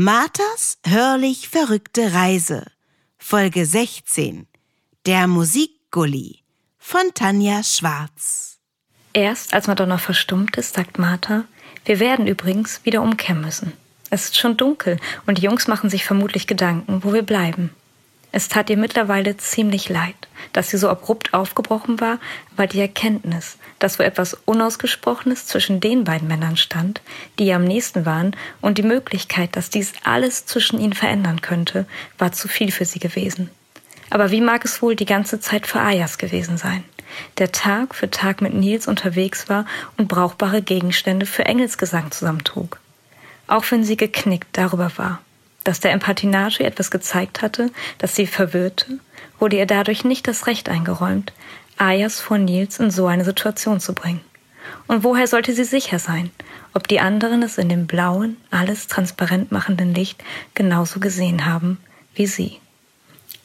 [0.00, 2.64] Marthas hörlich verrückte Reise.
[3.18, 4.46] Folge 16.
[5.06, 6.44] Der Musikgully
[6.78, 8.60] von Tanja Schwarz.
[9.12, 11.46] Erst als Madonna verstummt ist, sagt Martha,
[11.84, 13.72] wir werden übrigens wieder umkehren müssen.
[14.08, 17.70] Es ist schon dunkel und die Jungs machen sich vermutlich Gedanken, wo wir bleiben.
[18.30, 20.14] Es tat ihr mittlerweile ziemlich leid,
[20.52, 22.18] dass sie so abrupt aufgebrochen war,
[22.54, 27.00] aber die Erkenntnis, dass wo etwas Unausgesprochenes zwischen den beiden Männern stand,
[27.38, 31.86] die ihr am nächsten waren, und die Möglichkeit, dass dies alles zwischen ihnen verändern könnte,
[32.18, 33.50] war zu viel für sie gewesen.
[34.10, 36.84] Aber wie mag es wohl die ganze Zeit für Ayas gewesen sein,
[37.38, 39.64] der Tag für Tag mit Nils unterwegs war
[39.96, 42.78] und brauchbare Gegenstände für Engelsgesang zusammentrug?
[43.46, 45.20] Auch wenn sie geknickt darüber war,
[45.64, 48.98] dass der Empathinato etwas gezeigt hatte, das sie verwirrte,
[49.38, 51.32] wurde ihr dadurch nicht das Recht eingeräumt,
[51.76, 54.20] Ayas vor Nils in so eine Situation zu bringen.
[54.86, 56.30] Und woher sollte sie sicher sein,
[56.74, 60.22] ob die anderen es in dem blauen, alles transparent machenden Licht
[60.54, 61.78] genauso gesehen haben
[62.14, 62.58] wie sie?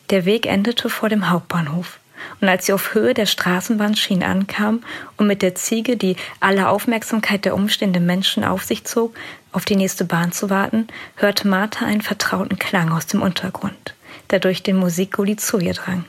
[0.09, 1.99] Der Weg endete vor dem Hauptbahnhof.
[2.41, 4.83] Und als sie auf Höhe der Straßenbahnschienen ankam
[5.17, 9.15] und mit der Ziege, die alle Aufmerksamkeit der umstehenden Menschen auf sich zog,
[9.51, 13.95] auf die nächste Bahn zu warten, hörte Martha einen vertrauten Klang aus dem Untergrund,
[14.31, 16.05] der durch den Musikgully zu ihr drang.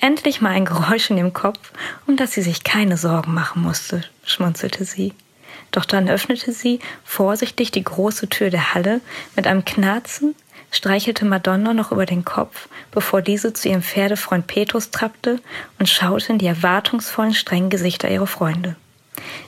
[0.00, 1.72] Endlich mal ein Geräusch in ihrem Kopf,
[2.06, 5.12] um das sie sich keine Sorgen machen musste, schmunzelte sie.
[5.72, 9.00] Doch dann öffnete sie vorsichtig die große Tür der Halle
[9.36, 10.34] mit einem Knarzen,
[10.70, 15.40] streichelte Madonna noch über den Kopf, bevor diese zu ihrem Pferdefreund Petrus trappte
[15.78, 18.76] und schaute in die erwartungsvollen, strengen Gesichter ihrer Freunde.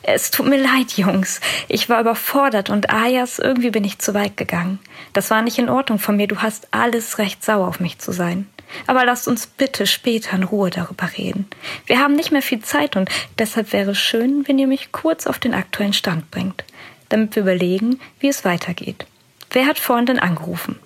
[0.03, 1.41] Es tut mir leid, Jungs.
[1.69, 4.79] Ich war überfordert und Ayas, irgendwie bin ich zu weit gegangen.
[5.13, 6.27] Das war nicht in Ordnung von mir.
[6.27, 8.49] Du hast alles recht sauer auf mich zu sein.
[8.87, 11.49] Aber lasst uns bitte später in Ruhe darüber reden.
[11.87, 15.27] Wir haben nicht mehr viel Zeit und deshalb wäre es schön, wenn ihr mich kurz
[15.27, 16.65] auf den aktuellen Stand bringt,
[17.09, 19.07] damit wir überlegen, wie es weitergeht.
[19.51, 20.79] Wer hat vorhin denn angerufen?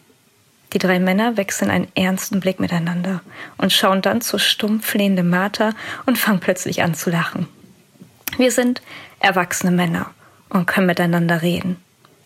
[0.75, 3.21] Die drei Männer wechseln einen ernsten Blick miteinander
[3.59, 5.71] und schauen dann zur stumm flehenden Martha
[6.05, 7.47] und fangen plötzlich an zu lachen.
[8.37, 8.83] Wir sind
[9.21, 10.11] erwachsene Männer
[10.49, 11.77] und können miteinander reden.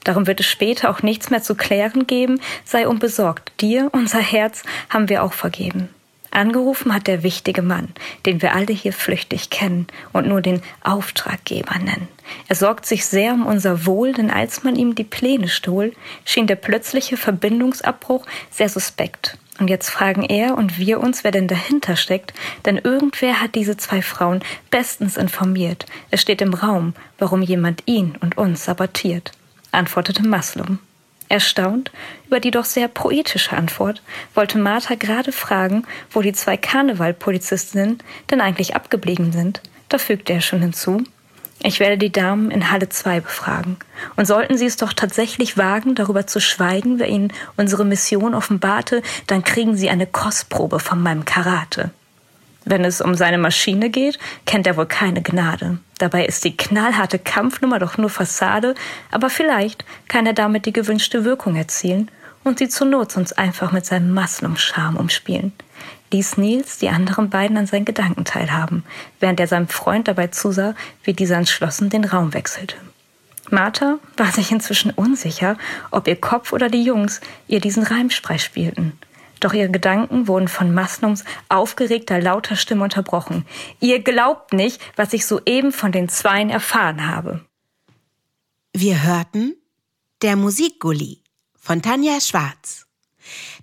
[0.05, 3.53] Darum wird es später auch nichts mehr zu klären geben, sei unbesorgt.
[3.61, 5.91] Dir, unser Herz, haben wir auch vergeben.
[6.39, 7.89] Angerufen hat der wichtige Mann,
[8.25, 12.07] den wir alle hier flüchtig kennen und nur den Auftraggeber nennen.
[12.47, 15.93] Er sorgt sich sehr um unser Wohl, denn als man ihm die Pläne stohl,
[16.25, 19.37] schien der plötzliche Verbindungsabbruch sehr suspekt.
[19.59, 22.33] Und jetzt fragen er und wir uns, wer denn dahinter steckt,
[22.65, 24.41] denn irgendwer hat diese zwei Frauen
[24.71, 25.87] bestens informiert.
[26.13, 29.33] Es steht im Raum, warum jemand ihn und uns sabotiert,
[29.73, 30.79] antwortete Maslum.
[31.29, 31.91] Erstaunt
[32.27, 34.03] über die doch sehr poetische Antwort,
[34.35, 37.99] wollte Martha gerade fragen, wo die zwei Karnevalpolizistinnen
[38.31, 39.63] denn eigentlich abgeblieben sind.
[39.89, 41.05] Da fügte er schon hinzu,
[41.61, 43.79] ich werde die Damen in Halle 2 befragen.
[44.15, 49.03] Und sollten sie es doch tatsächlich wagen, darüber zu schweigen, wer ihnen unsere Mission offenbarte,
[49.27, 51.91] dann kriegen sie eine Kostprobe von meinem Karate.
[52.71, 55.79] Wenn es um seine Maschine geht, kennt er wohl keine Gnade.
[55.99, 58.75] Dabei ist die knallharte Kampfnummer doch nur Fassade,
[59.11, 62.11] aber vielleicht kann er damit die gewünschte Wirkung erzielen
[62.45, 65.53] und sie zur Not sonst einfach mit seinem Maslum-Charme umspielen
[66.13, 68.85] ließ Nils die anderen beiden an seinen Gedanken teilhaben,
[69.21, 70.75] während er seinem Freund dabei zusah,
[71.05, 72.77] wie dieser entschlossen den Raum wechselte.
[73.51, 75.57] Martha war sich inzwischen unsicher,
[75.91, 78.93] ob ihr Kopf oder die Jungs ihr diesen Reimsprech spielten.
[79.41, 83.47] Doch ihre Gedanken wurden von Masnums aufgeregter, lauter Stimme unterbrochen.
[83.81, 87.45] Ihr glaubt nicht, was ich soeben von den Zweien erfahren habe.
[88.73, 89.57] Wir hörten
[90.23, 91.23] Der Musikgully
[91.59, 92.87] von Tanja Schwarz.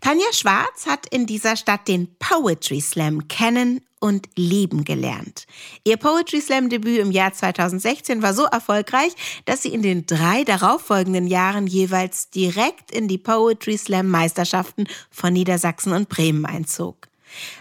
[0.02, 5.46] Tanja Schwarz hat in dieser Stadt den Poetry Slam kennen und lieben gelernt.
[5.84, 9.14] Ihr Poetry Slam Debüt im Jahr 2016 war so erfolgreich,
[9.46, 15.34] dass sie in den drei darauffolgenden Jahren jeweils direkt in die Poetry Slam Meisterschaften von
[15.34, 17.08] Niedersachsen und Bremen einzog.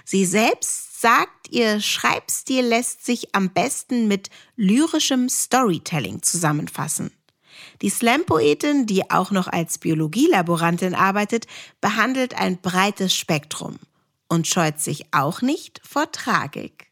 [0.05, 7.11] Sie selbst sagt, ihr Schreibstil lässt sich am besten mit lyrischem Storytelling zusammenfassen.
[7.83, 11.47] Die Slam-Poetin, die auch noch als Biologielaborantin arbeitet,
[11.81, 13.79] behandelt ein breites Spektrum
[14.35, 16.91] und scheut sich auch nicht vor Tragik.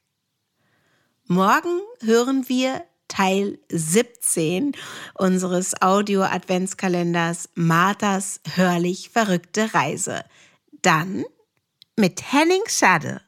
[1.26, 4.72] Morgen hören wir Teil 17
[5.14, 10.24] unseres Audio-Adventskalenders Marthas hörlich verrückte Reise.
[10.82, 11.24] Dann
[11.96, 13.20] mit Henning Schade.